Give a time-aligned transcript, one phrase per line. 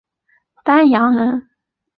[0.63, 1.47] 丹阳人。